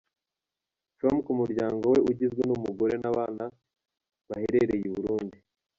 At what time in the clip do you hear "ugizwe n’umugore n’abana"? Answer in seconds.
2.09-3.43